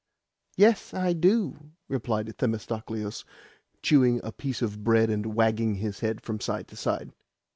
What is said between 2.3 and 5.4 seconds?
Themistocleus, chewing a piece of bread and